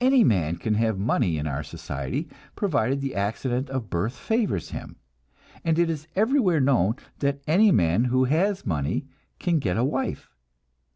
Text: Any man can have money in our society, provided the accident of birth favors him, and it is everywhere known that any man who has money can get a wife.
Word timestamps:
Any 0.00 0.24
man 0.24 0.56
can 0.56 0.74
have 0.74 0.98
money 0.98 1.38
in 1.38 1.46
our 1.46 1.62
society, 1.62 2.28
provided 2.56 3.00
the 3.00 3.14
accident 3.14 3.70
of 3.70 3.90
birth 3.90 4.14
favors 4.16 4.70
him, 4.72 4.96
and 5.62 5.78
it 5.78 5.88
is 5.88 6.08
everywhere 6.16 6.58
known 6.58 6.96
that 7.20 7.40
any 7.46 7.70
man 7.70 8.06
who 8.06 8.24
has 8.24 8.66
money 8.66 9.06
can 9.38 9.60
get 9.60 9.76
a 9.76 9.84
wife. 9.84 10.32